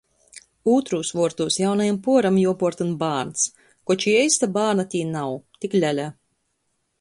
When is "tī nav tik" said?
4.95-5.77